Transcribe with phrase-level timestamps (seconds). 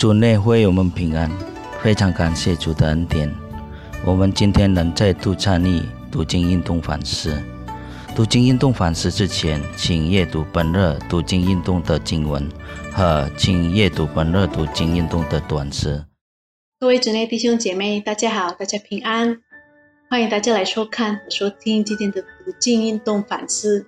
[0.00, 1.30] 主内会我们平安，
[1.82, 3.30] 非常感谢主的恩典。
[4.02, 7.38] 我们今天能再度参与读经运动反思。
[8.16, 12.48] 读经运动反思之前，请阅读本日读经运动的经文
[12.90, 16.02] 和请阅读本日读经运动的短诗。
[16.78, 19.36] 各位主内弟兄姐妹，大家好，大家平安，
[20.08, 23.84] 欢迎大家来收看和收听今天的读经运动反思。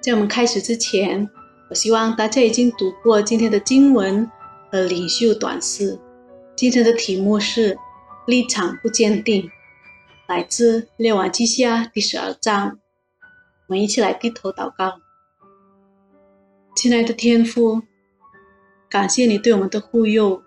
[0.00, 1.28] 在我们开始之前，
[1.68, 4.26] 我希望大家已经读过今天的经文。
[4.72, 6.00] 和领袖短视，
[6.56, 7.76] 今天的题目是
[8.26, 9.50] 立场不坚定，
[10.26, 12.78] 来自列王记下第十二章。
[13.68, 14.98] 我们一起来低头祷告，
[16.74, 17.82] 亲爱的天父，
[18.88, 20.42] 感谢你对我们的护佑，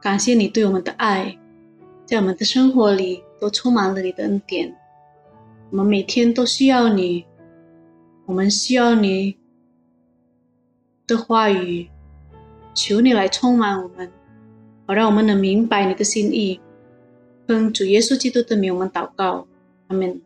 [0.00, 1.38] 感谢你对我们的爱，
[2.06, 4.74] 在我们的生活里都充满了你的恩典。
[5.70, 7.26] 我们每天都需要你，
[8.24, 9.36] 我们需要你
[11.06, 11.90] 的话语。
[12.74, 14.10] 求你来充满我们，
[14.86, 16.60] 好让我们能明白你的心意。
[17.46, 19.46] 奉主耶稣基督的名，我们祷告，
[19.86, 20.20] 阿门。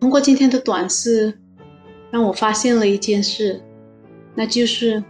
[0.00, 1.38] 通过今天的短视，
[2.10, 3.60] 让我发现了一件事，
[4.34, 5.02] 那就是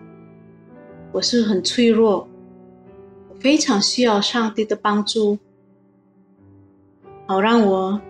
[1.12, 2.28] 我是很脆弱，
[3.28, 5.38] 我非常需要上帝的帮助，
[7.26, 8.00] 好让我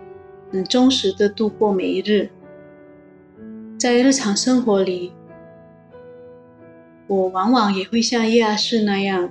[0.50, 2.28] 能忠实的度过每一日，
[3.78, 5.12] 在日常生活里。
[7.10, 9.28] 我往往也会像亚士那样，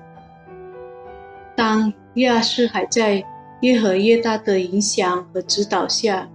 [1.56, 3.24] 当亚士还在
[3.62, 6.30] 耶和耶大的影响和指导下，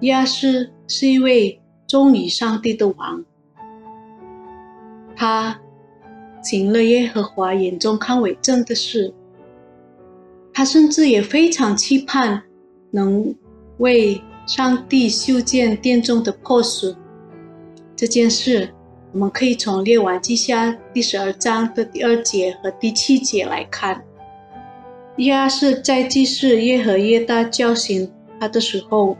[0.00, 3.24] 亚士是一位忠于上帝的王。
[5.16, 5.58] 他
[6.42, 9.14] 行了耶和华眼中看为正的事，
[10.52, 12.42] 他甚至也非常期盼
[12.90, 13.34] 能
[13.78, 16.94] 为上帝修建殿中的破损
[17.96, 18.70] 这件事。
[19.12, 24.04] 我们可以从《列王记下》第十二章的第二节和第七节来看，
[25.18, 29.16] 亚是在祭祀耶和耶大叫醒他的时候，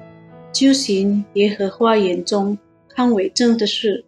[0.52, 4.04] 就行耶和华眼中看为正的事。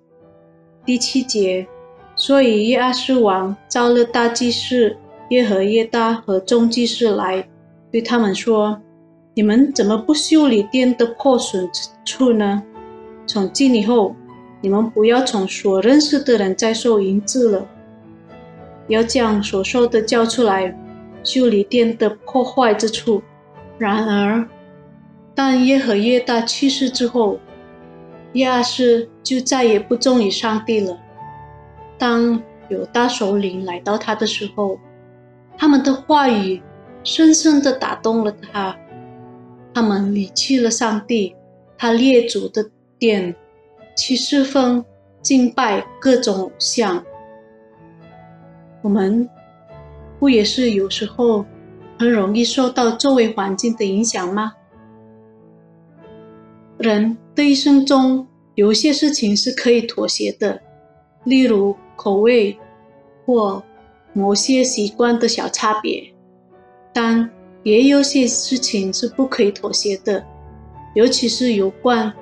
[0.84, 1.66] 第七节，
[2.14, 4.94] 所以亚士王召了大祭司
[5.30, 7.48] 耶和耶大和众祭司来，
[7.91, 8.78] 对他们说
[9.32, 12.62] ：“你们怎么不修理殿的破损之处呢？
[13.26, 14.14] 从今以后。”
[14.60, 17.66] 你们不要从所认识的人再收银子了，
[18.88, 20.76] 要将所收的交出来，
[21.22, 23.22] 修理殿的破坏之处。
[23.78, 24.48] 然而，
[25.34, 27.38] 当耶和耶大去世之后，
[28.32, 30.98] 亚斯就再也不忠于上帝了。
[31.97, 34.78] 当有大首领来到他的时候，
[35.56, 36.60] 他们的话语
[37.04, 38.76] 深深地打动了他，
[39.72, 41.36] 他们离弃了上帝，
[41.76, 42.68] 他列祖的
[42.98, 43.36] 殿。
[43.98, 44.82] 去侍奉、
[45.20, 47.04] 敬拜各种像，
[48.81, 49.28] 我们
[50.20, 51.44] 不也是有时候
[51.98, 54.54] 很容易受到周围环境的影响吗？
[56.78, 60.60] 人的一生中，有些事情是可以妥协的，
[61.25, 62.56] 例如口味
[63.26, 63.60] 或
[64.12, 66.15] 某些习惯的小差别，
[66.92, 67.28] 但
[67.65, 70.25] 也有些事情是不可以妥协的，
[70.94, 72.15] 尤其是有关。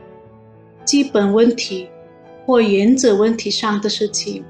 [0.87, 1.89] 基本问题
[2.47, 4.45] 或原则问题上的事情，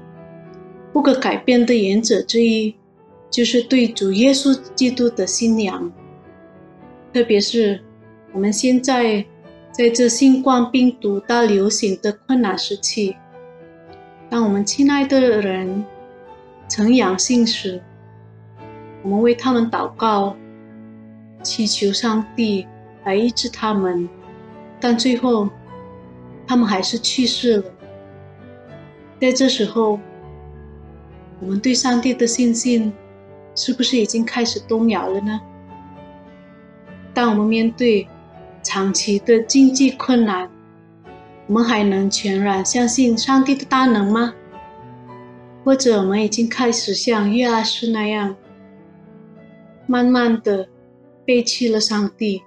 [0.93, 2.75] 不可改变的原则之一，
[3.31, 5.91] 就是对主耶稣基督的信仰。
[7.11, 7.81] 特别是
[8.31, 9.25] 我们现在
[9.71, 13.15] 在这新冠病毒大流行的困难时期，
[14.29, 15.83] 当我们亲爱的人
[16.69, 17.81] 呈阳性时，
[19.01, 20.37] 我们为他们祷告，
[21.41, 22.67] 祈求上帝
[23.05, 24.07] 来医治他们，
[24.79, 25.49] 但最后。
[26.47, 27.63] 他们还是去世了。
[29.19, 29.99] 在这时候，
[31.41, 32.93] 我们对上帝的信心
[33.53, 35.41] 是不是已经开始动摇了呢？
[37.13, 38.07] 当我们面对
[38.63, 40.49] 长期的经济困难，
[41.47, 44.33] 我们还能全然相信上帝的大能吗？
[45.63, 48.35] 或者我们已经开始像约阿斯那样，
[49.85, 50.69] 慢慢的
[51.25, 52.43] 背弃了上帝，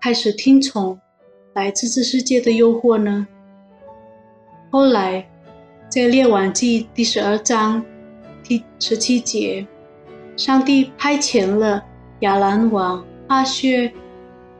[0.00, 1.00] 开始听从？
[1.58, 3.26] 来自这世界的诱惑呢？
[4.70, 5.28] 后来，
[5.88, 7.84] 在列王记第十二章
[8.44, 9.66] 第十七节，
[10.36, 11.84] 上帝派遣了
[12.20, 13.92] 亚兰王阿薛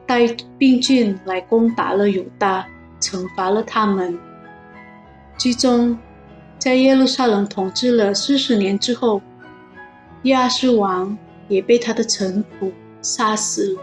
[0.05, 2.67] 带病菌来攻打了犹大，
[2.99, 4.19] 惩罚了他们。
[5.37, 5.97] 最终，
[6.57, 9.21] 在耶路撒冷统治了四十年之后，
[10.23, 11.17] 亚述王
[11.47, 12.69] 也被他的臣仆
[13.01, 13.77] 杀死。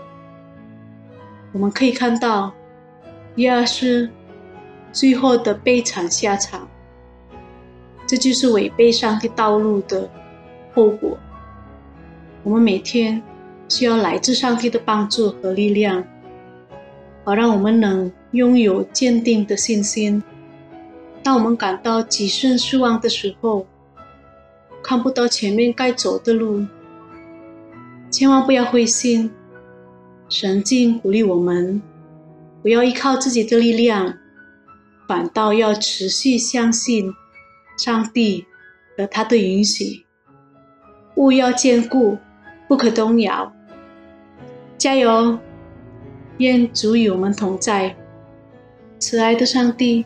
[1.53, 2.53] 我们可以看到。
[3.37, 4.11] 亚是
[4.93, 6.67] 最后的悲惨下场，
[8.07, 10.09] 这就是违背上帝道路的，
[10.75, 11.19] 后果。
[12.43, 13.23] 我们每天
[13.69, 16.03] 需要来自上帝的帮助和力量，
[17.25, 20.23] 好让我们能拥有坚定的信心。
[21.23, 23.67] 当我们感到极甚失望的时候，
[24.83, 26.65] 看不到前面该走的路，
[28.11, 29.31] 千万不要灰心。
[30.29, 31.83] 神经鼓励我们，
[32.67, 34.19] 不要依靠自己的力量，
[35.07, 37.15] 反倒要持续相信
[37.79, 38.45] 上帝
[38.99, 40.05] 和他的允许。
[41.15, 42.19] 务要坚固，
[42.67, 43.55] 不可动摇。
[44.77, 45.39] 加油！
[46.39, 47.95] 愿主与我们同在。
[48.99, 50.05] 慈爱的上帝。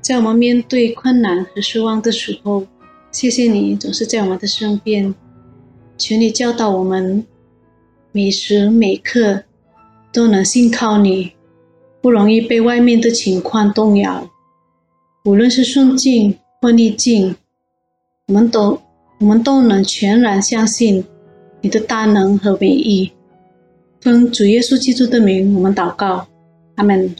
[0.00, 2.66] 在我们面对困难和失望的时候，
[3.10, 5.14] 谢谢你总是在我们的身边。
[5.98, 7.26] 求你教导我们，
[8.12, 9.42] 每时每刻
[10.10, 11.34] 都能信靠你，
[12.02, 14.28] 不容易被外面的情况动摇。
[15.24, 17.36] 无论是顺境或逆境，
[18.26, 18.82] 我们都
[19.18, 21.04] 我们都能全然相信
[21.60, 23.12] 你的大能和美意。
[24.00, 26.26] 奉主耶稣基督的名，我们祷告，
[26.74, 27.14] 阿门。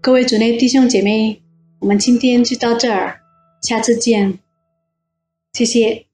[0.00, 1.40] 各位主内弟兄姐妹。
[1.80, 3.20] 我们今天就到这儿，
[3.62, 4.40] 下次见，
[5.52, 6.07] 谢谢。